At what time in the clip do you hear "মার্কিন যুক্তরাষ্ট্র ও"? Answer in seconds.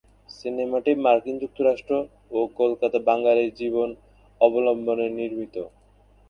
1.03-2.49